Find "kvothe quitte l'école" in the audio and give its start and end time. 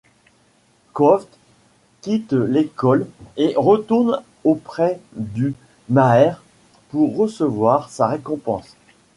0.95-3.07